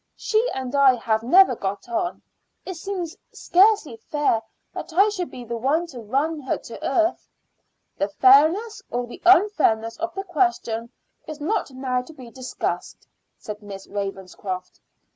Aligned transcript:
She 0.15 0.49
and 0.55 0.73
I 0.73 0.95
have 0.95 1.21
never 1.21 1.55
got 1.55 1.87
on. 1.87 2.23
It 2.65 2.73
seems 2.73 3.15
scarcely 3.31 3.97
fair 3.97 4.41
that 4.73 4.91
I 4.93 5.09
should 5.09 5.29
be 5.29 5.43
the 5.45 5.57
one 5.57 5.85
to 5.93 5.99
run 5.99 6.39
her 6.39 6.57
to 6.57 6.83
earth." 6.83 7.29
"The 7.99 8.07
fairness 8.07 8.81
or 8.89 9.05
the 9.05 9.21
unfairness 9.23 9.97
of 9.97 10.11
the 10.15 10.23
question 10.23 10.89
is 11.27 11.39
not 11.39 11.69
now 11.69 12.01
to 12.01 12.13
be 12.13 12.31
discussed," 12.31 13.05
said 13.37 13.61
Miss 13.61 13.85
Ravenscroft. 13.85 14.79